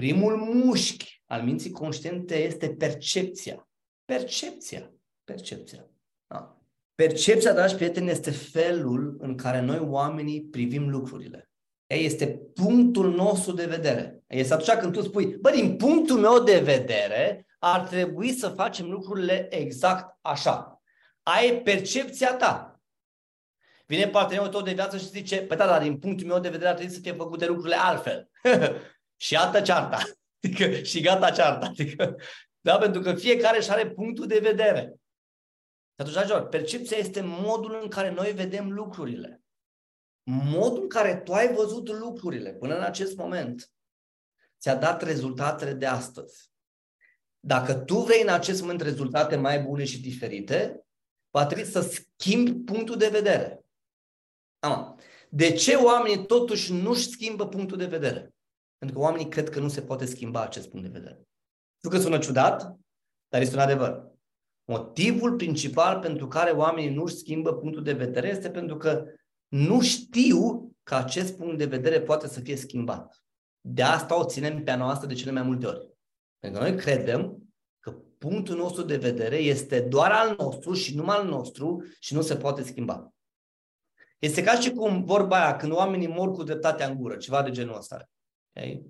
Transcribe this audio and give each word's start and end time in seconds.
Primul 0.00 0.36
mușchi 0.36 1.22
al 1.26 1.42
minții 1.42 1.70
conștiente 1.70 2.42
este 2.42 2.68
percepția. 2.68 3.68
Percepția. 4.04 4.92
Percepția. 5.24 5.86
Da. 6.26 6.58
Percepția, 6.94 7.52
dragi 7.52 7.74
prieteni, 7.74 8.10
este 8.10 8.30
felul 8.30 9.16
în 9.18 9.36
care 9.36 9.60
noi 9.60 9.78
oamenii 9.78 10.42
privim 10.42 10.90
lucrurile. 10.90 11.50
Este 11.86 12.40
punctul 12.54 13.14
nostru 13.14 13.52
de 13.52 13.66
vedere. 13.66 14.22
Este 14.26 14.52
atunci 14.52 14.78
când 14.78 14.92
tu 14.92 15.02
spui, 15.02 15.36
bă, 15.36 15.50
din 15.50 15.76
punctul 15.76 16.18
meu 16.18 16.42
de 16.42 16.58
vedere, 16.58 17.46
ar 17.58 17.80
trebui 17.80 18.32
să 18.32 18.48
facem 18.48 18.90
lucrurile 18.90 19.46
exact 19.50 20.18
așa. 20.20 20.82
Ai 21.22 21.60
percepția 21.62 22.34
ta. 22.36 22.80
Vine 23.86 24.08
partenerul 24.08 24.48
tău 24.48 24.62
de 24.62 24.72
viață 24.72 24.96
și 24.96 25.08
zice, 25.08 25.42
păi 25.42 25.56
da, 25.56 25.66
dar 25.66 25.82
din 25.82 25.98
punctul 25.98 26.26
meu 26.26 26.38
de 26.38 26.48
vedere 26.48 26.68
ar 26.68 26.74
trebui 26.74 26.94
să 26.94 27.00
fie 27.00 27.12
făcute 27.12 27.46
lucrurile 27.46 27.76
altfel. 27.76 28.30
și 29.20 29.32
iată 29.32 29.60
cearta. 29.60 30.02
Adică, 30.42 30.82
și 30.82 31.00
gata 31.00 31.30
cearta. 31.30 31.66
Adică, 31.66 32.16
da? 32.60 32.78
Pentru 32.78 33.00
că 33.00 33.14
fiecare 33.14 33.58
își 33.58 33.70
are 33.70 33.90
punctul 33.90 34.26
de 34.26 34.38
vedere. 34.38 34.94
Și 36.10 36.18
atunci, 36.18 36.48
percepția 36.50 36.96
este 36.96 37.20
modul 37.20 37.78
în 37.82 37.88
care 37.88 38.10
noi 38.10 38.32
vedem 38.32 38.72
lucrurile. 38.72 39.42
Modul 40.30 40.82
în 40.82 40.88
care 40.88 41.16
tu 41.16 41.32
ai 41.32 41.54
văzut 41.54 41.88
lucrurile 41.88 42.52
până 42.52 42.76
în 42.76 42.82
acest 42.82 43.16
moment 43.16 43.70
ți-a 44.60 44.74
dat 44.74 45.02
rezultatele 45.02 45.72
de 45.72 45.86
astăzi. 45.86 46.50
Dacă 47.40 47.74
tu 47.74 47.96
vrei 47.96 48.22
în 48.22 48.28
acest 48.28 48.60
moment 48.60 48.80
rezultate 48.80 49.36
mai 49.36 49.62
bune 49.62 49.84
și 49.84 50.00
diferite, 50.00 50.84
va 51.30 51.46
trebui 51.46 51.70
să 51.70 51.80
schimbi 51.80 52.52
punctul 52.52 52.96
de 52.96 53.08
vedere. 53.08 53.64
Am. 54.58 55.00
De 55.28 55.52
ce 55.52 55.74
oamenii 55.74 56.26
totuși 56.26 56.72
nu-și 56.72 57.08
schimbă 57.08 57.48
punctul 57.48 57.76
de 57.76 57.86
vedere? 57.86 58.34
Pentru 58.80 58.98
că 58.98 59.04
oamenii 59.04 59.28
cred 59.28 59.48
că 59.48 59.60
nu 59.60 59.68
se 59.68 59.82
poate 59.82 60.04
schimba 60.04 60.42
acest 60.42 60.68
punct 60.70 60.86
de 60.86 60.98
vedere. 60.98 61.28
Știu 61.76 61.90
că 61.90 61.98
sună 61.98 62.18
ciudat, 62.18 62.76
dar 63.28 63.40
este 63.40 63.54
un 63.54 63.60
adevăr. 63.60 64.08
Motivul 64.64 65.36
principal 65.36 66.00
pentru 66.00 66.28
care 66.28 66.50
oamenii 66.50 66.94
nu-și 66.94 67.14
schimbă 67.16 67.54
punctul 67.54 67.82
de 67.82 67.92
vedere 67.92 68.28
este 68.28 68.50
pentru 68.50 68.76
că 68.76 69.04
nu 69.48 69.80
știu 69.80 70.70
că 70.82 70.94
acest 70.94 71.36
punct 71.36 71.58
de 71.58 71.64
vedere 71.64 72.00
poate 72.00 72.28
să 72.28 72.40
fie 72.40 72.56
schimbat. 72.56 73.24
De 73.60 73.82
asta 73.82 74.18
o 74.18 74.24
ținem 74.24 74.64
pe 74.64 74.70
a 74.70 74.76
noastră 74.76 75.06
de 75.06 75.14
cele 75.14 75.30
mai 75.30 75.42
multe 75.42 75.66
ori. 75.66 75.88
Pentru 76.38 76.60
că 76.60 76.68
noi 76.68 76.76
credem 76.78 77.52
că 77.78 77.90
punctul 78.18 78.56
nostru 78.56 78.82
de 78.82 78.96
vedere 78.96 79.36
este 79.36 79.80
doar 79.80 80.12
al 80.12 80.34
nostru 80.38 80.72
și 80.72 80.96
numai 80.96 81.16
al 81.16 81.26
nostru 81.26 81.84
și 81.98 82.14
nu 82.14 82.22
se 82.22 82.36
poate 82.36 82.62
schimba. 82.62 83.12
Este 84.18 84.42
ca 84.42 84.60
și 84.60 84.72
cum 84.72 85.04
vorba 85.04 85.42
aia, 85.42 85.56
când 85.56 85.72
oamenii 85.72 86.08
mor 86.08 86.30
cu 86.30 86.42
dreptatea 86.42 86.86
în 86.86 86.96
gură, 86.96 87.16
ceva 87.16 87.42
de 87.42 87.50
genul 87.50 87.76
ăsta. 87.76 88.08
Okay? 88.56 88.82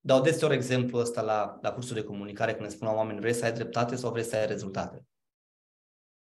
Dau 0.00 0.20
deseori 0.20 0.54
exemplu 0.54 0.98
ăsta 0.98 1.22
la, 1.22 1.58
la 1.62 1.72
cursul 1.72 1.94
de 1.94 2.02
comunicare 2.02 2.52
când 2.52 2.64
ne 2.64 2.74
spun 2.74 2.86
la 2.86 2.94
oameni 2.94 3.20
vrei 3.20 3.32
să 3.32 3.44
ai 3.44 3.52
dreptate 3.52 3.96
sau 3.96 4.10
vrei 4.10 4.24
să 4.24 4.36
ai 4.36 4.46
rezultate. 4.46 5.04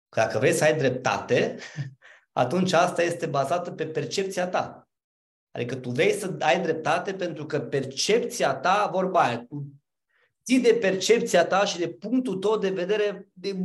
Că 0.08 0.20
dacă 0.20 0.38
vrei 0.38 0.52
să 0.52 0.64
ai 0.64 0.76
dreptate, 0.76 1.58
atunci 2.42 2.72
asta 2.72 3.02
este 3.02 3.26
bazată 3.26 3.70
pe 3.70 3.86
percepția 3.86 4.48
ta. 4.48 4.88
Adică 5.50 5.76
tu 5.76 5.90
vrei 5.90 6.12
să 6.12 6.36
ai 6.38 6.62
dreptate 6.62 7.14
pentru 7.14 7.46
că 7.46 7.60
percepția 7.60 8.54
ta, 8.54 8.88
vorba 8.92 9.20
aia, 9.20 9.44
tu 9.48 9.66
ții 10.44 10.60
de 10.60 10.74
percepția 10.80 11.46
ta 11.46 11.64
și 11.64 11.78
de 11.78 11.88
punctul 11.88 12.36
tău 12.36 12.58
de 12.58 12.70
vedere, 12.70 13.28
de, 13.32 13.56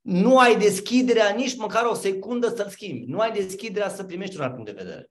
nu 0.00 0.38
ai 0.38 0.58
deschiderea 0.58 1.30
nici 1.30 1.56
măcar 1.56 1.84
o 1.86 1.94
secundă 1.94 2.48
să-l 2.56 2.68
schimbi. 2.68 3.10
Nu 3.10 3.18
ai 3.18 3.32
deschiderea 3.32 3.88
să 3.88 4.04
primești 4.04 4.36
un 4.36 4.42
alt 4.42 4.54
punct 4.54 4.74
de 4.74 4.82
vedere. 4.82 5.10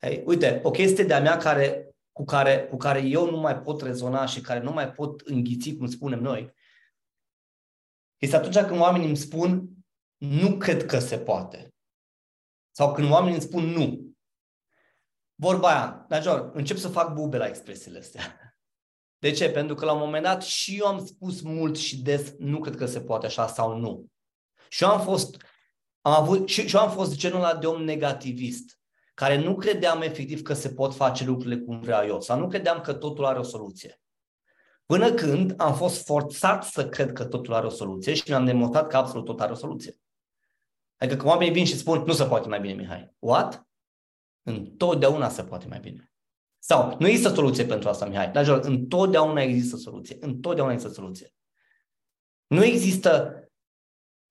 Hey, 0.00 0.22
uite, 0.26 0.60
o 0.62 0.70
chestie 0.70 1.04
de-a 1.04 1.20
mea 1.20 1.36
care, 1.36 1.87
cu, 2.18 2.24
care, 2.24 2.66
cu 2.66 2.76
care 2.76 3.00
eu 3.00 3.30
nu 3.30 3.36
mai 3.36 3.60
pot 3.60 3.82
rezona 3.82 4.26
și 4.26 4.40
care 4.40 4.60
nu 4.60 4.72
mai 4.72 4.92
pot 4.92 5.20
înghiți, 5.20 5.76
cum 5.76 5.86
spunem 5.86 6.20
noi, 6.20 6.54
este 8.16 8.36
atunci 8.36 8.58
când 8.58 8.80
oamenii 8.80 9.06
îmi 9.06 9.16
spun 9.16 9.68
nu 10.16 10.56
cred 10.56 10.86
că 10.86 10.98
se 10.98 11.18
poate. 11.18 11.74
Sau 12.70 12.92
când 12.92 13.10
oamenii 13.10 13.34
îmi 13.34 13.42
spun 13.42 13.64
nu. 13.64 14.16
Vorba 15.34 15.68
aia, 15.68 16.06
Major, 16.08 16.50
încep 16.54 16.76
să 16.76 16.88
fac 16.88 17.14
bube 17.14 17.36
la 17.36 17.46
expresiile 17.46 17.98
astea. 17.98 18.22
De 19.22 19.30
ce? 19.30 19.50
Pentru 19.50 19.74
că 19.74 19.84
la 19.84 19.92
un 19.92 19.98
moment 19.98 20.24
dat 20.24 20.42
și 20.42 20.78
eu 20.78 20.86
am 20.86 21.06
spus 21.06 21.40
mult 21.40 21.76
și 21.76 22.02
des 22.02 22.34
nu 22.38 22.60
cred 22.60 22.76
că 22.76 22.86
se 22.86 23.00
poate 23.00 23.26
așa 23.26 23.46
sau 23.46 23.78
nu. 23.78 24.06
Și 24.68 24.82
eu 24.82 24.90
am 24.90 25.00
fost, 25.00 25.36
am 26.00 26.12
avut, 26.12 26.48
și, 26.48 26.68
și 26.68 26.74
eu 26.74 26.82
am 26.82 26.90
fost 26.90 27.16
genul 27.16 27.38
ăla 27.38 27.56
de 27.56 27.66
om 27.66 27.82
negativist, 27.82 28.77
care 29.18 29.38
nu 29.38 29.56
credeam 29.56 30.02
efectiv 30.02 30.42
că 30.42 30.54
se 30.54 30.68
pot 30.68 30.94
face 30.94 31.24
lucrurile 31.24 31.60
cum 31.60 31.80
vreau 31.80 32.06
eu, 32.06 32.20
sau 32.20 32.38
nu 32.38 32.48
credeam 32.48 32.80
că 32.80 32.92
totul 32.92 33.24
are 33.24 33.38
o 33.38 33.42
soluție. 33.42 34.00
Până 34.86 35.12
când 35.12 35.54
am 35.56 35.74
fost 35.74 36.04
forțat 36.04 36.64
să 36.64 36.88
cred 36.88 37.12
că 37.12 37.24
totul 37.24 37.54
are 37.54 37.66
o 37.66 37.70
soluție 37.70 38.14
și 38.14 38.22
mi-am 38.26 38.44
demonstrat 38.44 38.88
că 38.88 38.96
absolut 38.96 39.24
tot 39.24 39.40
are 39.40 39.52
o 39.52 39.54
soluție. 39.54 39.98
Adică 40.96 41.16
când 41.16 41.30
oamenii 41.30 41.52
vin 41.52 41.64
și 41.64 41.76
spun, 41.76 42.02
nu 42.06 42.12
se 42.12 42.24
poate 42.24 42.48
mai 42.48 42.60
bine, 42.60 42.72
Mihai. 42.72 43.14
What? 43.18 43.66
Întotdeauna 44.42 45.28
se 45.28 45.42
poate 45.42 45.66
mai 45.68 45.80
bine. 45.80 46.12
Sau, 46.58 46.96
nu 46.98 47.06
există 47.06 47.34
soluție 47.34 47.64
pentru 47.64 47.88
asta, 47.88 48.06
Mihai. 48.06 48.30
Dar, 48.30 48.44
jur, 48.44 48.60
întotdeauna 48.64 49.42
există 49.42 49.76
soluție. 49.76 50.16
Întotdeauna 50.20 50.72
există 50.72 50.94
soluție. 50.94 51.34
Nu 52.46 52.64
există, 52.64 53.42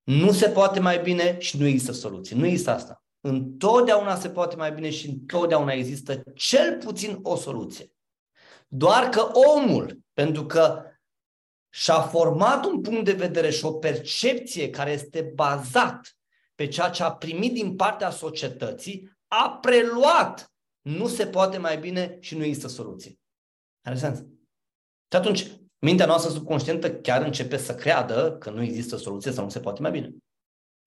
nu 0.03 0.31
se 0.31 0.49
poate 0.49 0.79
mai 0.79 1.01
bine 1.01 1.39
și 1.39 1.57
nu 1.57 1.65
există 1.65 1.91
soluție. 1.91 2.35
Nu 2.35 2.45
există 2.45 2.71
asta. 2.71 3.01
Întotdeauna 3.22 4.16
se 4.16 4.29
poate 4.29 4.55
mai 4.55 4.72
bine 4.72 4.89
și 4.89 5.09
întotdeauna 5.09 5.72
există 5.72 6.23
cel 6.35 6.78
puțin 6.78 7.19
o 7.22 7.35
soluție. 7.35 7.91
Doar 8.67 9.09
că 9.09 9.31
omul, 9.33 10.00
pentru 10.13 10.45
că 10.45 10.83
și-a 11.69 12.01
format 12.01 12.66
un 12.66 12.81
punct 12.81 13.06
de 13.06 13.11
vedere 13.11 13.50
și 13.50 13.66
o 13.66 13.73
percepție 13.73 14.69
care 14.69 14.91
este 14.91 15.31
bazat 15.35 16.17
pe 16.56 16.67
ceea 16.67 16.89
ce 16.89 17.03
a 17.03 17.11
primit 17.11 17.53
din 17.53 17.75
partea 17.75 18.09
societății, 18.09 19.17
a 19.27 19.57
preluat. 19.61 20.51
Nu 20.81 21.07
se 21.07 21.27
poate 21.27 21.57
mai 21.57 21.77
bine 21.77 22.17
și 22.19 22.38
nu 22.38 22.44
există 22.44 22.67
soluție. 22.67 23.19
Are 23.81 23.95
sens? 23.95 24.17
Și 25.09 25.17
atunci, 25.17 25.47
mintea 25.79 26.06
noastră 26.06 26.31
subconștientă 26.31 26.95
chiar 26.95 27.22
începe 27.22 27.57
să 27.57 27.75
creadă 27.75 28.38
că 28.38 28.50
nu 28.50 28.61
există 28.61 28.97
soluție 28.97 29.31
sau 29.31 29.44
nu 29.44 29.50
se 29.50 29.59
poate 29.59 29.81
mai 29.81 29.91
bine. 29.91 30.16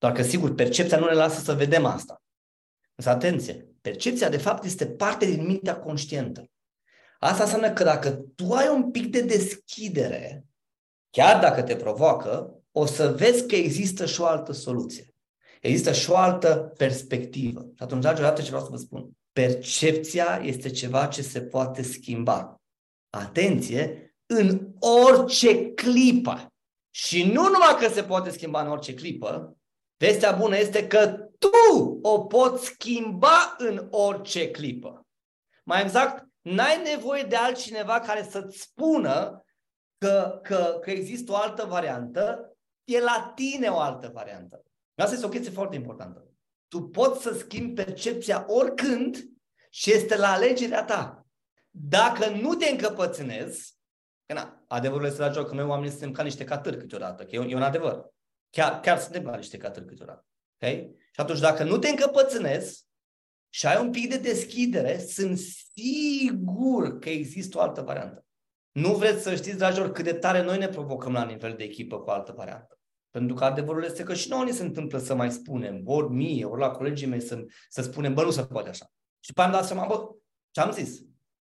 Doar 0.01 0.13
că, 0.13 0.23
sigur, 0.23 0.55
percepția 0.55 0.99
nu 0.99 1.07
ne 1.07 1.13
lasă 1.13 1.41
să 1.41 1.53
vedem 1.53 1.85
asta. 1.85 2.23
Însă, 2.95 3.11
atenție, 3.11 3.67
percepția, 3.81 4.29
de 4.29 4.37
fapt, 4.37 4.65
este 4.65 4.87
parte 4.87 5.27
din 5.27 5.47
mintea 5.47 5.79
conștientă. 5.79 6.51
Asta 7.19 7.43
înseamnă 7.43 7.73
că 7.73 7.85
dacă 7.85 8.11
tu 8.11 8.53
ai 8.53 8.69
un 8.69 8.91
pic 8.91 9.07
de 9.07 9.21
deschidere, 9.21 10.45
chiar 11.11 11.41
dacă 11.41 11.63
te 11.63 11.77
provoacă, 11.77 12.55
o 12.73 12.87
să 12.87 13.13
vezi 13.13 13.47
că 13.47 13.55
există 13.55 14.07
și 14.07 14.21
o 14.21 14.27
altă 14.27 14.53
soluție. 14.53 15.15
Există 15.61 15.93
și 15.93 16.11
o 16.11 16.17
altă 16.17 16.73
perspectivă. 16.77 17.61
Și 17.61 17.83
atunci, 17.83 18.03
dragi, 18.03 18.21
odată 18.21 18.41
ce 18.43 18.49
vreau 18.49 18.65
să 18.65 18.71
vă 18.71 18.77
spun. 18.77 19.11
Percepția 19.33 20.41
este 20.43 20.71
ceva 20.71 21.07
ce 21.07 21.23
se 21.23 21.41
poate 21.41 21.83
schimba. 21.83 22.61
Atenție, 23.11 24.15
în 24.27 24.75
orice 24.79 25.73
clipă. 25.73 26.47
Și 26.91 27.25
nu 27.25 27.43
numai 27.43 27.77
că 27.81 27.89
se 27.89 28.03
poate 28.03 28.31
schimba 28.31 28.63
în 28.63 28.71
orice 28.71 28.95
clipă, 28.95 29.60
vestea 30.01 30.33
bună 30.33 30.57
este 30.57 30.87
că 30.87 31.07
tu 31.39 31.99
o 32.03 32.25
poți 32.25 32.65
schimba 32.65 33.55
în 33.59 33.87
orice 33.91 34.51
clipă. 34.51 35.07
Mai 35.65 35.83
exact, 35.83 36.27
n-ai 36.41 36.83
nevoie 36.83 37.23
de 37.23 37.37
altcineva 37.37 38.01
care 38.01 38.27
să-ți 38.31 38.59
spună 38.59 39.45
că, 39.99 40.41
că, 40.43 40.79
că 40.81 40.91
există 40.91 41.33
o 41.33 41.37
altă 41.37 41.65
variantă, 41.65 42.55
e 42.85 43.01
la 43.01 43.33
tine 43.35 43.69
o 43.69 43.79
altă 43.79 44.11
variantă. 44.13 44.63
Asta 44.95 45.15
este 45.15 45.27
o 45.27 45.29
chestie 45.29 45.51
foarte 45.51 45.77
importantă. 45.77 46.25
Tu 46.69 46.83
poți 46.83 47.23
să 47.23 47.35
schimbi 47.35 47.83
percepția 47.83 48.45
oricând 48.49 49.17
și 49.71 49.93
este 49.93 50.17
la 50.17 50.33
alegerea 50.33 50.85
ta. 50.85 51.27
Dacă 51.71 52.29
nu 52.29 52.55
te 52.55 52.71
încăpățânezi, 52.71 53.79
că 54.27 54.35
na, 54.35 54.65
adevărul 54.69 55.07
este 55.07 55.21
la 55.21 55.31
joc 55.31 55.49
că 55.49 55.55
noi 55.55 55.65
oamenii 55.65 55.91
suntem 55.91 56.13
ca 56.13 56.23
niște 56.23 56.45
catâri 56.45 56.79
câteodată, 56.79 57.25
că 57.25 57.35
e 57.35 57.39
un, 57.39 57.49
e 57.49 57.55
un 57.55 57.63
adevăr. 57.63 58.11
Chiar, 58.51 58.81
chiar 58.81 58.99
suntem 58.99 59.25
ca 59.25 59.37
niște 59.37 59.57
catâri 59.57 59.87
câteodată. 59.87 60.27
Okay? 60.55 60.95
Și 61.13 61.21
atunci 61.21 61.39
dacă 61.39 61.65
nu 61.65 61.79
te 61.79 61.89
încăpățânezi 61.89 62.87
și 63.49 63.67
ai 63.67 63.81
un 63.81 63.91
pic 63.91 64.09
de 64.09 64.19
deschidere, 64.19 64.99
sunt 64.99 65.39
sigur 65.39 66.99
că 66.99 67.09
există 67.09 67.59
o 67.59 67.61
altă 67.61 67.83
variantă. 67.83 68.25
Nu 68.73 68.95
vreți 68.95 69.23
să 69.23 69.35
știți, 69.35 69.57
dragilor, 69.57 69.93
cât 69.93 70.05
de 70.05 70.13
tare 70.13 70.43
noi 70.43 70.59
ne 70.59 70.69
provocăm 70.69 71.13
la 71.13 71.25
nivel 71.25 71.55
de 71.57 71.65
echipă 71.65 72.01
cu 72.01 72.11
altă 72.11 72.33
variantă. 72.37 72.79
Pentru 73.11 73.35
că 73.35 73.45
adevărul 73.45 73.85
este 73.85 74.03
că 74.03 74.15
și 74.15 74.29
nouă 74.29 74.45
ni 74.45 74.53
se 74.53 74.63
întâmplă 74.63 74.99
să 74.99 75.15
mai 75.15 75.31
spunem, 75.31 75.83
ori 75.85 76.11
mie, 76.11 76.45
ori 76.45 76.61
la 76.61 76.71
colegii 76.71 77.07
mei, 77.07 77.21
să, 77.21 77.45
să 77.69 77.83
spunem, 77.83 78.15
bă, 78.15 78.23
nu 78.23 78.31
se 78.31 78.45
poate 78.45 78.69
așa. 78.69 78.93
Și 79.21 79.33
pe 79.33 79.43
am 79.43 79.53
dat 79.53 79.65
seama, 79.67 79.87
bă, 79.87 80.09
ce 80.51 80.61
am 80.61 80.73
zis? 80.73 80.99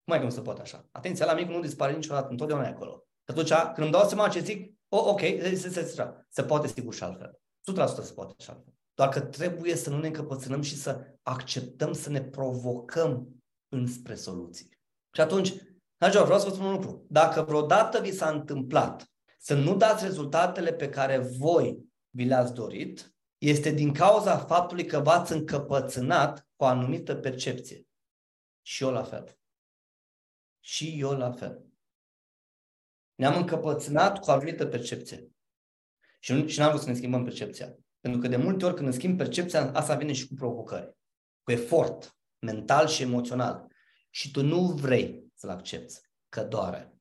Cum 0.04 0.14
e 0.14 0.18
că 0.18 0.24
nu 0.24 0.30
se 0.30 0.40
poate 0.40 0.60
așa? 0.60 0.88
Atenția 0.92 1.26
la 1.26 1.34
mic 1.34 1.48
nu 1.48 1.60
dispare 1.60 1.94
niciodată, 1.94 2.26
întotdeauna 2.30 2.66
e 2.66 2.70
acolo. 2.70 3.04
Și 3.06 3.30
atunci, 3.30 3.52
când 3.74 3.78
îmi 3.78 3.90
dau 3.90 4.08
seama 4.08 4.28
ce 4.28 4.40
zic, 4.40 4.72
oh, 4.96 5.06
ok, 5.06 5.20
se, 5.20 5.54
se, 5.56 5.84
se, 5.84 6.14
se 6.28 6.42
poate 6.42 6.66
sigur 6.66 6.94
și 6.94 7.02
altfel. 7.02 7.38
100% 7.72 7.86
se 8.02 8.12
poate 8.12 8.34
și 8.38 8.50
altfel. 8.50 8.74
Doar 8.94 9.08
că 9.08 9.20
trebuie 9.20 9.76
să 9.76 9.90
nu 9.90 9.98
ne 9.98 10.06
încăpățânăm 10.06 10.62
și 10.62 10.76
să 10.76 11.00
acceptăm 11.22 11.92
să 11.92 12.10
ne 12.10 12.22
provocăm 12.22 13.42
înspre 13.68 14.14
soluții. 14.14 14.68
Și 15.14 15.20
atunci, 15.20 15.54
Dragilor, 15.96 16.24
vreau 16.24 16.40
să 16.40 16.48
vă 16.48 16.54
spun 16.54 16.66
un 16.66 16.72
lucru. 16.72 17.06
Dacă 17.08 17.42
vreodată 17.42 18.00
vi 18.00 18.12
s-a 18.12 18.30
întâmplat 18.30 19.12
să 19.38 19.54
nu 19.54 19.76
dați 19.76 20.04
rezultatele 20.04 20.72
pe 20.72 20.88
care 20.88 21.18
voi 21.18 21.78
vi 22.10 22.24
le-ați 22.24 22.54
dorit, 22.54 23.14
este 23.38 23.70
din 23.70 23.92
cauza 23.92 24.38
faptului 24.38 24.86
că 24.86 25.00
v-ați 25.00 25.32
încăpățânat 25.32 26.48
cu 26.56 26.64
o 26.64 26.66
anumită 26.66 27.14
percepție. 27.14 27.86
Și 28.62 28.82
eu 28.82 28.90
la 28.90 29.02
fel. 29.02 29.38
Și 30.60 30.96
eu 30.98 31.10
la 31.10 31.32
fel. 31.32 31.64
Ne-am 33.14 33.36
încăpățânat 33.36 34.18
cu 34.18 34.30
o 34.30 34.32
anumită 34.32 34.66
percepție. 34.66 35.28
Și, 36.20 36.32
nu, 36.32 36.46
și 36.46 36.58
n-am 36.58 36.68
vrut 36.68 36.82
să 36.82 36.88
ne 36.88 36.94
schimbăm 36.94 37.24
percepția. 37.24 37.76
Pentru 38.00 38.20
că 38.20 38.28
de 38.28 38.36
multe 38.36 38.64
ori 38.64 38.74
când 38.74 38.86
îmi 38.86 38.96
schimb 38.96 39.16
percepția, 39.16 39.70
asta 39.72 39.94
vine 39.94 40.12
și 40.12 40.26
cu 40.26 40.34
provocări. 40.34 40.96
Cu 41.42 41.52
efort 41.52 42.16
mental 42.38 42.86
și 42.86 43.02
emoțional. 43.02 43.66
Și 44.10 44.30
tu 44.30 44.42
nu 44.42 44.60
vrei 44.60 45.24
să-l 45.34 45.50
accepti, 45.50 45.94
că 46.28 46.42
doare. 46.42 46.94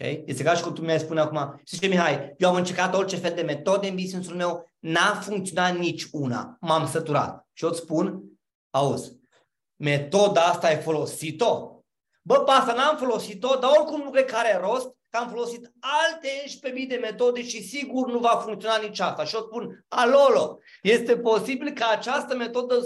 Okay? 0.00 0.22
Este 0.26 0.42
ca 0.42 0.54
și 0.54 0.62
cum 0.62 0.74
tu 0.74 0.82
mi-ai 0.82 0.98
spune 0.98 1.20
acum, 1.20 1.60
știi 1.64 1.78
ce, 1.78 1.86
Mihai, 1.86 2.34
eu 2.36 2.48
am 2.48 2.54
încercat 2.54 2.94
orice 2.94 3.16
fel 3.16 3.34
de 3.34 3.42
metode 3.42 3.88
în 3.88 3.94
business-ul 3.94 4.36
meu, 4.36 4.72
n-a 4.78 5.14
funcționat 5.14 5.76
nici 5.76 6.08
una, 6.12 6.56
m-am 6.60 6.86
săturat. 6.86 7.48
Și 7.52 7.64
eu 7.64 7.70
îți 7.70 7.80
spun, 7.80 8.22
auzi, 8.70 9.20
metoda 9.76 10.40
asta 10.40 10.66
ai 10.66 10.80
folosit-o? 10.80 11.82
Bă, 12.22 12.40
pe 12.40 12.50
asta 12.50 12.74
n-am 12.74 12.96
folosit-o, 12.96 13.58
dar 13.58 13.70
oricum 13.78 14.02
nu 14.02 14.10
cred 14.10 14.24
că 14.24 14.36
are 14.36 14.58
rost, 14.58 14.96
că 15.14 15.20
am 15.20 15.28
folosit 15.28 15.72
alte 15.80 16.28
11.000 16.82 16.88
de 16.88 16.96
metode 16.96 17.42
și 17.42 17.62
sigur 17.62 18.10
nu 18.10 18.18
va 18.18 18.28
funcționa 18.28 18.76
nici 18.76 19.00
asta. 19.00 19.24
Și 19.24 19.34
eu 19.34 19.40
spun, 19.40 19.84
alolo, 19.88 20.58
este 20.82 21.18
posibil 21.18 21.72
ca 21.72 21.88
această 21.88 22.36
metodă 22.36 22.80
100% 22.80 22.82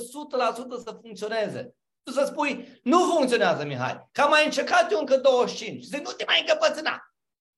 să 0.85 0.99
funcționeze. 1.01 1.75
Tu 2.03 2.13
să 2.13 2.25
spui, 2.27 2.81
nu 2.83 2.99
funcționează, 2.99 3.65
Mihai, 3.65 4.09
că 4.13 4.21
am 4.21 4.31
mai 4.31 4.45
încercat 4.45 4.93
eu 4.93 4.99
încă 4.99 5.17
25. 5.17 5.85
Zic, 5.85 6.07
nu 6.07 6.11
te 6.11 6.25
mai 6.27 6.41
încăpățâna. 6.41 7.15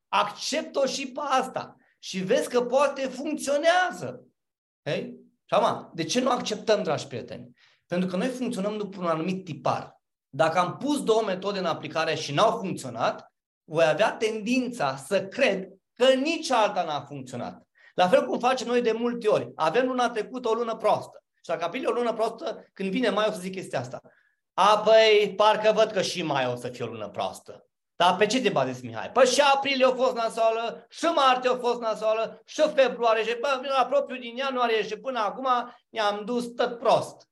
Accept-o 0.08 0.86
și 0.86 1.06
pe 1.06 1.20
asta. 1.22 1.76
Și 1.98 2.18
vezi 2.18 2.48
că 2.48 2.62
poate 2.62 3.00
funcționează. 3.00 4.24
Hei? 4.84 5.02
Și 5.44 5.54
acum, 5.54 5.90
de 5.94 6.04
ce 6.04 6.20
nu 6.20 6.30
acceptăm, 6.30 6.82
dragi 6.82 7.06
prieteni? 7.06 7.56
Pentru 7.86 8.08
că 8.08 8.16
noi 8.16 8.28
funcționăm 8.28 8.76
după 8.76 8.98
un 9.00 9.06
anumit 9.06 9.44
tipar. 9.44 10.00
Dacă 10.28 10.58
am 10.58 10.76
pus 10.76 11.02
două 11.02 11.22
metode 11.26 11.58
în 11.58 11.64
aplicare 11.64 12.14
și 12.14 12.32
n-au 12.32 12.58
funcționat, 12.58 13.29
voi 13.70 13.84
avea 13.84 14.12
tendința 14.12 14.96
să 14.96 15.26
cred 15.26 15.68
că 15.94 16.12
nici 16.12 16.50
alta 16.50 16.82
n-a 16.82 17.00
funcționat. 17.00 17.62
La 17.94 18.08
fel 18.08 18.26
cum 18.26 18.38
facem 18.38 18.66
noi 18.66 18.82
de 18.82 18.92
multe 18.92 19.28
ori. 19.28 19.52
Avem 19.54 19.86
luna 19.86 20.10
trecută 20.10 20.48
o 20.48 20.52
lună 20.52 20.76
proastă. 20.76 21.22
Și 21.34 21.50
dacă 21.50 21.64
aprile 21.64 21.86
o 21.86 21.92
lună 21.92 22.12
proastă, 22.12 22.68
când 22.72 22.90
vine 22.90 23.08
mai 23.08 23.26
o 23.28 23.32
să 23.32 23.38
zic 23.38 23.52
chestia 23.52 23.78
asta. 23.80 24.00
A, 24.54 24.78
păi, 24.78 25.34
parcă 25.36 25.72
văd 25.72 25.90
că 25.90 26.02
și 26.02 26.22
mai 26.22 26.46
o 26.46 26.56
să 26.56 26.68
fie 26.68 26.84
o 26.84 26.88
lună 26.88 27.08
proastă. 27.08 27.66
Dar 27.96 28.16
pe 28.16 28.26
ce 28.26 28.40
te 28.40 28.48
bazezi, 28.48 28.86
Mihai? 28.86 29.10
Păi 29.10 29.26
și 29.26 29.40
aprilie 29.40 29.84
a 29.84 29.94
fost 29.94 30.14
nasoală, 30.14 30.86
și 30.88 31.04
martie 31.04 31.50
a 31.50 31.56
fost 31.56 31.80
nasoală, 31.80 32.42
și 32.44 32.62
februarie, 32.74 33.24
și 33.24 33.36
bă, 33.40 33.60
la 33.78 33.86
propriu 33.86 34.20
din 34.20 34.36
ianuarie 34.36 34.82
și 34.86 34.96
până 34.96 35.18
acum 35.18 35.48
ne-am 35.88 36.24
dus 36.24 36.46
tot 36.46 36.78
prost. 36.78 37.28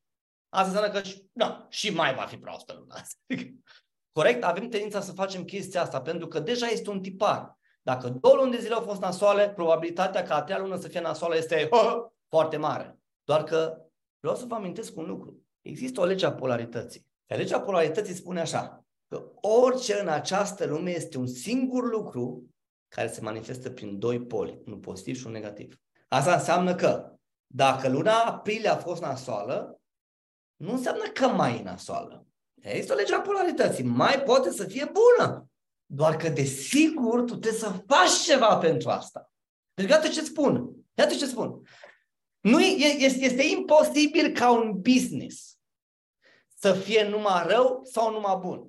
Asta 0.48 0.66
înseamnă 0.66 0.90
că 0.90 1.06
și, 1.06 1.22
da, 1.32 1.66
și 1.68 1.90
mai 1.90 2.14
va 2.14 2.22
fi 2.22 2.36
prostă 2.36 2.72
luna 2.78 2.94
asta. 2.94 3.16
Corect? 4.18 4.44
Avem 4.44 4.68
tendința 4.68 5.00
să 5.00 5.12
facem 5.12 5.44
chestia 5.44 5.82
asta, 5.82 6.00
pentru 6.00 6.26
că 6.26 6.40
deja 6.40 6.66
este 6.66 6.90
un 6.90 7.00
tipar. 7.00 7.58
Dacă 7.82 8.08
două 8.08 8.34
luni 8.34 8.50
de 8.50 8.58
zile 8.58 8.74
au 8.74 8.80
fost 8.80 9.00
nasoale, 9.00 9.50
probabilitatea 9.50 10.22
ca 10.22 10.34
a 10.34 10.42
treia 10.42 10.60
lună 10.60 10.76
să 10.76 10.88
fie 10.88 11.00
nasoală 11.00 11.36
este 11.36 11.66
oh, 11.70 12.04
foarte 12.34 12.56
mare. 12.56 12.98
Doar 13.24 13.44
că 13.44 13.76
vreau 14.20 14.36
să 14.36 14.44
vă 14.44 14.54
amintesc 14.54 14.96
un 14.96 15.06
lucru. 15.06 15.46
Există 15.62 16.00
o 16.00 16.04
lege 16.04 16.26
a 16.26 16.32
polarității. 16.32 17.06
Iar 17.26 17.38
legea 17.38 17.60
polarității 17.60 18.14
spune 18.14 18.40
așa, 18.40 18.84
că 19.08 19.30
orice 19.40 20.00
în 20.00 20.08
această 20.08 20.66
lume 20.66 20.90
este 20.90 21.18
un 21.18 21.26
singur 21.26 21.90
lucru 21.90 22.48
care 22.88 23.08
se 23.08 23.20
manifestă 23.20 23.70
prin 23.70 23.98
doi 23.98 24.20
poli, 24.20 24.60
unul 24.66 24.78
pozitiv 24.78 25.16
și 25.16 25.26
unul 25.26 25.40
negativ. 25.40 25.80
Asta 26.08 26.34
înseamnă 26.34 26.74
că 26.74 27.12
dacă 27.46 27.88
luna 27.88 28.22
aprilie 28.22 28.68
a 28.68 28.76
fost 28.76 29.02
nasoală, 29.02 29.80
nu 30.56 30.72
înseamnă 30.72 31.04
că 31.04 31.26
mai 31.26 31.58
e 31.58 31.62
nasoală. 31.62 32.26
Este 32.62 32.92
o 32.92 32.96
lege 32.96 33.14
a 33.14 33.20
polarității. 33.20 33.84
Mai 33.84 34.22
poate 34.22 34.50
să 34.50 34.64
fie 34.64 34.92
bună. 34.92 35.48
Doar 35.86 36.16
că, 36.16 36.28
desigur, 36.28 37.20
tu 37.20 37.36
trebuie 37.36 37.60
să 37.60 37.82
faci 37.86 38.24
ceva 38.24 38.56
pentru 38.56 38.88
asta. 38.88 39.30
Deci, 39.74 39.88
iată 39.88 40.08
ce 40.08 40.20
spun. 40.20 40.70
Iată 40.94 41.14
ce 41.14 41.26
spun. 41.26 41.62
Nu, 42.40 42.60
este, 42.60 43.24
este 43.24 43.42
imposibil 43.42 44.32
ca 44.32 44.50
un 44.50 44.80
business 44.80 45.58
să 46.54 46.72
fie 46.72 47.08
numai 47.08 47.46
rău 47.46 47.80
sau 47.84 48.12
numai 48.12 48.36
bun. 48.40 48.68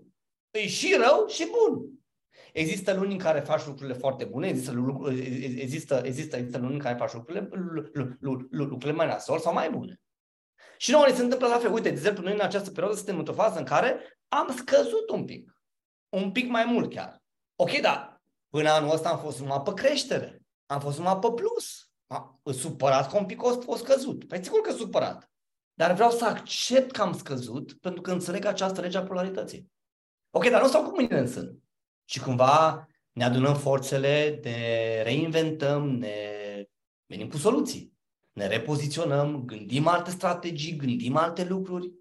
E 0.51 0.67
și 0.67 0.93
rău 0.93 1.27
și 1.27 1.47
bun. 1.47 1.89
Există 2.53 2.93
luni 2.93 3.11
în 3.11 3.17
care 3.17 3.39
faci 3.39 3.65
lucrurile 3.65 3.97
foarte 3.97 4.25
bune, 4.25 4.47
există, 4.47 4.71
lucruri, 4.71 5.19
există, 5.61 6.01
există, 6.03 6.35
există 6.35 6.57
luni 6.57 6.73
în 6.73 6.79
care 6.79 6.95
faci 6.95 7.13
lucrurile, 7.13 7.49
lucrurile 8.49 8.91
mai 8.91 9.07
nasol 9.07 9.39
sau 9.39 9.53
mai 9.53 9.69
bune. 9.69 10.01
Și 10.81 10.91
nouă 10.91 11.05
ne 11.07 11.13
se 11.13 11.21
întâmplă 11.21 11.47
la 11.47 11.57
fel. 11.57 11.71
Uite, 11.71 11.89
de 11.89 11.95
exemplu, 11.95 12.23
noi 12.23 12.33
în 12.33 12.39
această 12.39 12.69
perioadă 12.71 12.95
suntem 12.95 13.17
într-o 13.17 13.33
fază 13.33 13.59
în 13.59 13.65
care 13.65 14.19
am 14.27 14.55
scăzut 14.55 15.09
un 15.09 15.25
pic. 15.25 15.61
Un 16.09 16.31
pic 16.31 16.49
mai 16.49 16.65
mult 16.65 16.93
chiar. 16.93 17.23
Ok, 17.55 17.79
da, 17.79 18.21
până 18.49 18.69
anul 18.69 18.93
ăsta 18.93 19.09
am 19.09 19.19
fost 19.19 19.39
numai 19.39 19.61
pe 19.61 19.73
creștere. 19.73 20.41
Am 20.65 20.79
fost 20.79 20.97
numai 20.97 21.17
pe 21.19 21.27
plus. 21.35 21.89
Am 22.07 22.41
supărat 22.53 23.11
că 23.11 23.17
un 23.17 23.25
pic 23.25 23.43
o, 23.43 23.57
o 23.65 23.75
scăzut. 23.75 24.27
Păi 24.27 24.43
sigur 24.43 24.61
că 24.61 24.71
supărat. 24.71 25.31
Dar 25.73 25.93
vreau 25.93 26.11
să 26.11 26.25
accept 26.25 26.91
că 26.91 27.01
am 27.01 27.17
scăzut 27.17 27.73
pentru 27.73 28.01
că 28.01 28.11
înțeleg 28.11 28.45
această 28.45 28.81
lege 28.81 28.97
a 28.97 29.03
polarității. 29.03 29.71
Ok, 30.29 30.49
dar 30.49 30.61
nu 30.61 30.67
stau 30.67 30.83
cu 30.83 30.95
mâinile 30.95 31.19
în 31.19 31.27
sân. 31.27 31.63
Și 32.05 32.19
cumva 32.19 32.87
ne 33.11 33.23
adunăm 33.23 33.55
forțele, 33.55 34.39
ne 34.43 35.01
reinventăm, 35.01 35.89
ne 35.89 36.17
venim 37.05 37.29
cu 37.29 37.37
soluții. 37.37 37.98
Ne 38.33 38.47
repoziționăm, 38.47 39.45
gândim 39.45 39.87
alte 39.87 40.09
strategii, 40.09 40.75
gândim 40.75 41.15
alte 41.15 41.45
lucruri. 41.45 41.91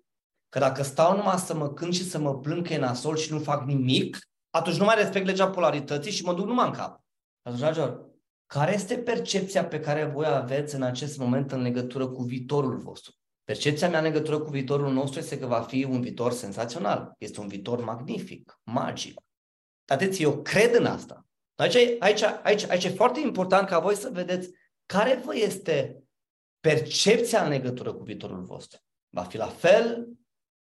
Că 0.48 0.58
dacă 0.58 0.82
stau 0.82 1.16
numai 1.16 1.38
să 1.38 1.54
mă 1.54 1.72
cânt 1.72 1.94
și 1.94 2.04
să 2.04 2.18
mă 2.18 2.38
plâng 2.38 2.66
că 2.66 2.72
e 2.72 2.78
nasol 2.78 3.16
și 3.16 3.32
nu 3.32 3.38
fac 3.38 3.64
nimic, 3.66 4.18
atunci 4.50 4.76
nu 4.76 4.84
mai 4.84 4.94
respect 4.94 5.26
legea 5.26 5.50
polarității 5.50 6.12
și 6.12 6.24
mă 6.24 6.34
duc 6.34 6.46
numai 6.46 6.66
în 6.66 6.72
cap. 6.72 7.04
Atunci, 7.42 7.60
dragilor, 7.60 8.06
care 8.46 8.74
este 8.74 8.98
percepția 8.98 9.64
pe 9.64 9.80
care 9.80 10.04
voi 10.04 10.26
aveți 10.26 10.74
în 10.74 10.82
acest 10.82 11.18
moment 11.18 11.52
în 11.52 11.62
legătură 11.62 12.08
cu 12.08 12.22
viitorul 12.22 12.76
vostru? 12.76 13.12
Percepția 13.44 13.88
mea 13.88 13.98
în 13.98 14.04
legătură 14.04 14.38
cu 14.38 14.50
viitorul 14.50 14.92
nostru 14.92 15.18
este 15.18 15.38
că 15.38 15.46
va 15.46 15.60
fi 15.60 15.84
un 15.84 16.00
viitor 16.00 16.32
senzațional. 16.32 17.14
Este 17.18 17.40
un 17.40 17.48
viitor 17.48 17.84
magnific, 17.84 18.60
magic. 18.62 19.20
Atenție, 19.84 20.24
eu 20.24 20.42
cred 20.42 20.74
în 20.74 20.86
asta. 20.86 21.26
Aici, 21.54 21.76
aici, 21.98 22.22
aici, 22.22 22.68
aici 22.68 22.84
e 22.84 22.88
foarte 22.88 23.20
important 23.20 23.68
ca 23.68 23.78
voi 23.78 23.94
să 23.94 24.10
vedeți 24.12 24.50
care 24.86 25.22
vă 25.24 25.36
este 25.36 26.02
percepția 26.68 27.42
în 27.42 27.48
legătură 27.48 27.92
cu 27.92 28.02
viitorul 28.02 28.42
vostru. 28.42 28.80
Va 29.08 29.22
fi 29.22 29.36
la 29.36 29.46
fel? 29.46 30.08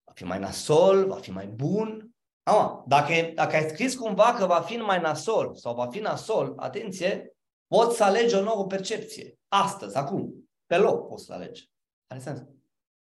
Va 0.03 0.11
fi 0.11 0.23
mai 0.23 0.39
nasol? 0.39 1.07
Va 1.07 1.15
fi 1.15 1.31
mai 1.31 1.47
bun? 1.47 2.15
Ama, 2.43 2.83
dacă, 2.87 3.13
dacă 3.33 3.55
ai 3.55 3.69
scris 3.69 3.95
cumva 3.95 4.33
că 4.37 4.45
va 4.45 4.59
fi 4.59 4.75
mai 4.75 5.01
nasol 5.01 5.55
sau 5.55 5.75
va 5.75 5.87
fi 5.87 5.99
nasol, 5.99 6.53
atenție, 6.57 7.35
poți 7.67 7.95
să 7.95 8.03
alegi 8.03 8.35
o 8.35 8.41
nouă 8.41 8.65
percepție. 8.65 9.39
Astăzi, 9.47 9.95
acum, 9.97 10.49
pe 10.65 10.77
loc 10.77 11.07
poți 11.07 11.25
să 11.25 11.33
alegi. 11.33 11.71
Are 12.07 12.19
sens? 12.19 12.43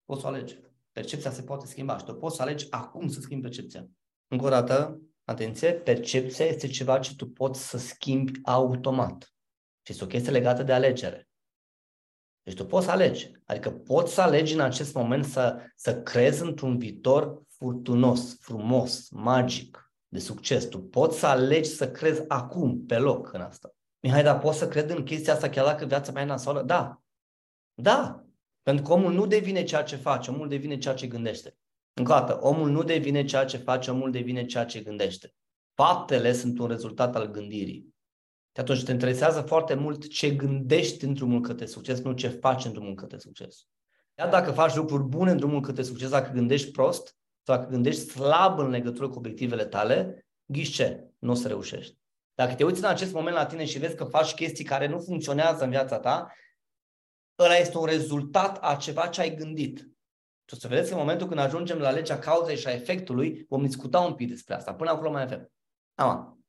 poți 0.05 0.21
să 0.21 0.27
alegi. 0.27 0.59
Percepția 0.91 1.31
se 1.31 1.41
poate 1.41 1.65
schimba 1.65 1.97
și 1.97 2.05
tu 2.05 2.15
poți 2.15 2.35
să 2.35 2.41
alegi 2.41 2.67
acum 2.69 3.07
să 3.07 3.19
schimbi 3.19 3.43
percepția. 3.43 3.87
Încă 4.27 4.45
o 4.45 4.49
dată, 4.49 5.01
atenție, 5.23 5.73
percepția 5.73 6.45
este 6.45 6.67
ceva 6.67 6.99
ce 6.99 7.15
tu 7.15 7.29
poți 7.29 7.67
să 7.67 7.77
schimbi 7.77 8.39
automat. 8.43 9.33
Și 9.81 9.91
este 9.91 10.03
o 10.03 10.07
chestie 10.07 10.31
legată 10.31 10.63
de 10.63 10.73
alegere. 10.73 11.30
Deci 12.43 12.55
tu 12.55 12.65
poți 12.65 12.85
să 12.85 12.91
alegi. 12.91 13.31
Adică 13.45 13.71
poți 13.71 14.13
să 14.13 14.21
alegi 14.21 14.53
în 14.53 14.59
acest 14.59 14.93
moment 14.93 15.25
să, 15.25 15.57
să 15.75 16.01
crezi 16.01 16.41
într-un 16.41 16.77
viitor 16.77 17.41
furtunos, 17.47 18.37
frumos, 18.39 19.09
magic, 19.09 19.91
de 20.07 20.19
succes. 20.19 20.65
Tu 20.65 20.79
poți 20.79 21.19
să 21.19 21.25
alegi 21.25 21.69
să 21.69 21.91
crezi 21.91 22.21
acum, 22.27 22.85
pe 22.85 22.97
loc, 22.97 23.33
în 23.33 23.41
asta. 23.41 23.75
Mihai, 23.99 24.23
dar 24.23 24.39
poți 24.39 24.57
să 24.57 24.67
cred 24.67 24.89
în 24.89 25.03
chestia 25.03 25.33
asta 25.33 25.49
chiar 25.49 25.65
dacă 25.65 25.85
viața 25.85 26.11
mea 26.11 26.21
e 26.21 26.25
nasoală? 26.25 26.61
Da. 26.61 27.01
Da. 27.73 28.25
Pentru 28.61 28.83
că 28.83 28.93
omul 28.93 29.13
nu 29.13 29.25
devine 29.25 29.63
ceea 29.63 29.83
ce 29.83 29.95
face, 29.95 30.31
omul 30.31 30.47
devine 30.47 30.77
ceea 30.77 30.93
ce 30.93 31.07
gândește. 31.07 31.57
Încă 31.93 32.11
o 32.11 32.15
dată, 32.15 32.39
omul 32.41 32.69
nu 32.69 32.83
devine 32.83 33.25
ceea 33.25 33.45
ce 33.45 33.57
face, 33.57 33.91
omul 33.91 34.11
devine 34.11 34.45
ceea 34.45 34.65
ce 34.65 34.79
gândește. 34.79 35.33
Faptele 35.73 36.33
sunt 36.33 36.59
un 36.59 36.67
rezultat 36.67 37.15
al 37.15 37.31
gândirii. 37.31 37.90
Și 38.53 38.61
atunci 38.61 38.83
te 38.83 38.91
interesează 38.91 39.41
foarte 39.41 39.73
mult 39.73 40.07
ce 40.07 40.29
gândești 40.29 41.05
în 41.05 41.13
drumul 41.13 41.41
către 41.41 41.65
succes, 41.65 42.01
nu 42.01 42.11
ce 42.11 42.27
faci 42.27 42.65
în 42.65 42.71
drumul 42.71 42.95
către 42.95 43.17
succes. 43.17 43.67
Iar 44.17 44.29
dacă 44.29 44.51
faci 44.51 44.75
lucruri 44.75 45.03
bune 45.03 45.31
în 45.31 45.37
drumul 45.37 45.61
către 45.61 45.83
succes, 45.83 46.09
dacă 46.09 46.31
gândești 46.31 46.71
prost 46.71 47.15
sau 47.43 47.55
dacă 47.55 47.69
gândești 47.69 48.01
slab 48.01 48.59
în 48.59 48.69
legătură 48.69 49.09
cu 49.09 49.17
obiectivele 49.17 49.65
tale, 49.65 50.25
ghiși 50.45 50.71
ce? 50.71 51.05
Nu 51.19 51.31
o 51.31 51.33
să 51.33 51.47
reușești. 51.47 51.97
Dacă 52.33 52.55
te 52.55 52.63
uiți 52.63 52.79
în 52.79 52.89
acest 52.89 53.13
moment 53.13 53.35
la 53.35 53.45
tine 53.45 53.65
și 53.65 53.79
vezi 53.79 53.95
că 53.95 54.03
faci 54.03 54.33
chestii 54.33 54.65
care 54.65 54.87
nu 54.87 54.99
funcționează 54.99 55.63
în 55.63 55.69
viața 55.69 55.99
ta, 55.99 56.33
ăla 57.39 57.55
este 57.55 57.77
un 57.77 57.85
rezultat 57.85 58.57
a 58.61 58.75
ceva 58.75 59.07
ce 59.07 59.21
ai 59.21 59.35
gândit. 59.35 59.77
Și 60.45 60.55
o 60.55 60.55
să 60.55 60.67
vedeți 60.67 60.87
că 60.87 60.93
în 60.93 60.99
momentul 60.99 61.27
când 61.27 61.39
ajungem 61.39 61.77
la 61.77 61.91
legea 61.91 62.19
cauzei 62.19 62.57
și 62.57 62.67
a 62.67 62.71
efectului, 62.71 63.45
vom 63.49 63.61
discuta 63.61 63.99
un 63.99 64.13
pic 64.13 64.29
despre 64.29 64.53
asta. 64.53 64.73
Până 64.73 64.89
acolo 64.89 65.11
mai 65.11 65.21
avem. 65.21 65.51
Am. 65.95 66.40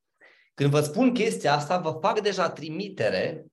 Când 0.54 0.70
vă 0.70 0.80
spun 0.80 1.12
chestia 1.12 1.54
asta, 1.54 1.78
vă 1.78 1.98
fac 2.00 2.20
deja 2.20 2.50
trimitere, 2.50 3.46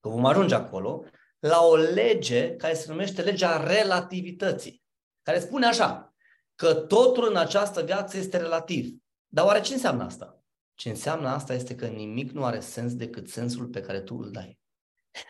că 0.00 0.08
vom 0.08 0.24
ajunge 0.24 0.54
acolo, 0.54 1.04
la 1.38 1.62
o 1.62 1.76
lege 1.76 2.56
care 2.56 2.74
se 2.74 2.90
numește 2.90 3.22
legea 3.22 3.66
relativității, 3.66 4.82
care 5.22 5.38
spune 5.38 5.66
așa, 5.66 6.14
că 6.54 6.74
totul 6.74 7.28
în 7.28 7.36
această 7.36 7.82
viață 7.82 8.16
este 8.16 8.36
relativ. 8.36 8.96
Dar 9.26 9.44
oare 9.44 9.60
ce 9.60 9.72
înseamnă 9.72 10.04
asta? 10.04 10.42
Ce 10.74 10.88
înseamnă 10.88 11.28
asta 11.28 11.54
este 11.54 11.74
că 11.74 11.86
nimic 11.86 12.30
nu 12.30 12.44
are 12.44 12.60
sens 12.60 12.94
decât 12.94 13.28
sensul 13.28 13.66
pe 13.66 13.80
care 13.80 14.00
tu 14.00 14.14
îl 14.14 14.30
dai. 14.30 14.58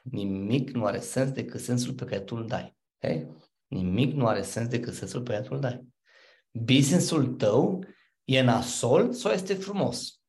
Nimic 0.02 0.70
nu 0.70 0.84
are 0.84 1.00
sens 1.00 1.30
decât 1.30 1.60
sensul 1.60 1.94
pe 1.94 2.04
care 2.04 2.20
tu 2.20 2.36
îl 2.36 2.46
dai. 2.46 2.76
Okay? 2.96 3.26
Nimic 3.66 4.14
nu 4.14 4.26
are 4.26 4.42
sens 4.42 4.68
decât 4.68 4.94
sensul 4.94 5.22
pe 5.22 5.30
care 5.30 5.42
tu 5.42 5.54
îl 5.54 5.60
dai. 5.60 5.86
Businessul 6.50 7.26
tău 7.26 7.84
e 8.24 8.40
nasol 8.40 9.12
sau 9.12 9.32
este 9.32 9.54
frumos? 9.54 10.19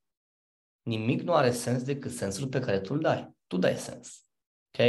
Nimic 0.81 1.21
nu 1.21 1.33
are 1.33 1.51
sens 1.51 1.83
decât 1.83 2.11
sensul 2.11 2.47
pe 2.47 2.59
care 2.59 2.79
tu 2.79 2.93
îl 2.93 2.99
dai. 2.99 3.35
Tu 3.47 3.57
dai 3.57 3.75
sens. 3.75 4.23
Ok? 4.71 4.85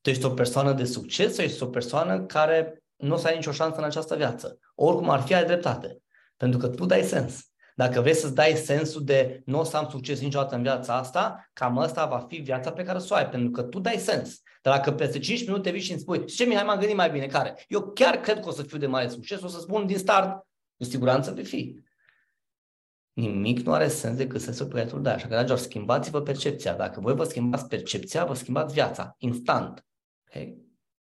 Tu 0.00 0.10
ești 0.10 0.24
o 0.24 0.30
persoană 0.30 0.72
de 0.72 0.84
succes 0.84 1.34
sau 1.34 1.44
ești 1.44 1.62
o 1.62 1.66
persoană 1.66 2.24
care 2.24 2.82
nu 2.96 3.14
o 3.14 3.16
să 3.16 3.26
ai 3.26 3.34
nicio 3.34 3.52
șansă 3.52 3.78
în 3.78 3.84
această 3.84 4.16
viață. 4.16 4.58
Oricum 4.74 5.08
ar 5.08 5.20
fi, 5.20 5.34
ai 5.34 5.44
dreptate. 5.44 5.98
Pentru 6.36 6.58
că 6.58 6.68
tu 6.68 6.86
dai 6.86 7.02
sens. 7.02 7.50
Dacă 7.74 8.00
vrei 8.00 8.14
să-ți 8.14 8.34
dai 8.34 8.52
sensul 8.52 9.04
de 9.04 9.42
nu 9.44 9.58
o 9.58 9.62
să 9.62 9.76
am 9.76 9.88
succes 9.88 10.20
niciodată 10.20 10.54
în 10.54 10.62
viața 10.62 10.94
asta, 10.94 11.50
cam 11.52 11.78
asta 11.78 12.06
va 12.06 12.24
fi 12.28 12.36
viața 12.36 12.72
pe 12.72 12.82
care 12.82 12.98
o 12.98 13.00
să 13.00 13.08
o 13.12 13.16
ai, 13.16 13.28
pentru 13.28 13.50
că 13.50 13.62
tu 13.62 13.78
dai 13.78 13.96
sens. 13.96 14.40
Dar 14.62 14.76
dacă 14.76 14.92
peste 14.92 15.18
5 15.18 15.46
minute 15.46 15.70
vii 15.70 15.80
și 15.80 15.90
îmi 15.90 16.00
spui, 16.00 16.24
ce 16.24 16.44
Mihai, 16.44 16.64
m-am 16.64 16.78
gândit 16.78 16.96
mai 16.96 17.10
bine, 17.10 17.26
care? 17.26 17.64
Eu 17.68 17.90
chiar 17.92 18.16
cred 18.16 18.40
că 18.40 18.48
o 18.48 18.52
să 18.52 18.62
fiu 18.62 18.78
de 18.78 18.86
mare 18.86 19.08
succes, 19.08 19.42
o 19.42 19.48
să 19.48 19.58
spun 19.60 19.86
din 19.86 19.98
start, 19.98 20.46
cu 20.76 20.84
siguranță 20.84 21.30
vei 21.30 21.44
fi. 21.44 21.84
Nimic 23.16 23.60
nu 23.60 23.72
are 23.72 23.88
sens 23.88 24.16
decât 24.16 24.40
sensul 24.40 24.66
pe 24.66 24.74
care 24.74 24.86
tu 24.86 24.98
dai. 24.98 25.14
Așa 25.14 25.26
că, 25.26 25.34
dragilor, 25.34 25.58
schimbați-vă 25.58 26.22
percepția. 26.22 26.74
Dacă 26.74 27.00
voi 27.00 27.14
vă 27.14 27.24
schimbați 27.24 27.68
percepția, 27.68 28.24
vă 28.24 28.34
schimbați 28.34 28.74
viața, 28.74 29.14
instant. 29.18 29.86
Okay? 30.26 30.65